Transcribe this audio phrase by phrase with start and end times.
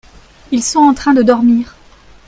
[0.51, 1.75] ils sont en train de dormir.